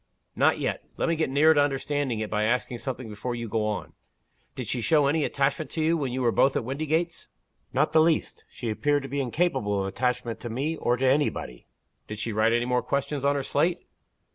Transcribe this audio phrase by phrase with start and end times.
[0.35, 0.81] "Not yet.
[0.97, 3.93] Let me get nearer to understanding it by asking something before you go on.
[4.55, 7.27] Did she show any attachment to you, when you were both at Windygates?"
[7.71, 8.43] "Not the least.
[8.49, 11.67] She appeared to be incapable of attachment to me, or to any body."
[12.07, 13.85] "Did she write any more questions on her slate?"